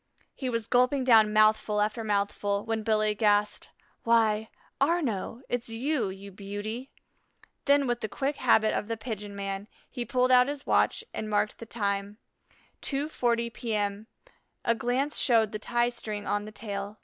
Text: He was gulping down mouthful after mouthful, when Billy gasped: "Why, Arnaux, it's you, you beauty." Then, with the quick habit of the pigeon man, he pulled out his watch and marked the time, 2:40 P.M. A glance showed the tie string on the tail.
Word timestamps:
He 0.33 0.49
was 0.49 0.65
gulping 0.65 1.03
down 1.03 1.31
mouthful 1.31 1.79
after 1.79 2.03
mouthful, 2.03 2.65
when 2.65 2.81
Billy 2.81 3.13
gasped: 3.13 3.69
"Why, 4.01 4.49
Arnaux, 4.81 5.43
it's 5.47 5.69
you, 5.69 6.09
you 6.09 6.31
beauty." 6.31 6.89
Then, 7.65 7.85
with 7.85 7.99
the 8.01 8.09
quick 8.09 8.37
habit 8.37 8.73
of 8.75 8.87
the 8.87 8.97
pigeon 8.97 9.35
man, 9.35 9.67
he 9.91 10.03
pulled 10.03 10.31
out 10.31 10.47
his 10.47 10.65
watch 10.65 11.03
and 11.13 11.29
marked 11.29 11.59
the 11.59 11.67
time, 11.67 12.17
2:40 12.81 13.53
P.M. 13.53 14.07
A 14.65 14.73
glance 14.73 15.19
showed 15.19 15.51
the 15.51 15.59
tie 15.59 15.89
string 15.89 16.25
on 16.25 16.45
the 16.45 16.51
tail. 16.51 16.97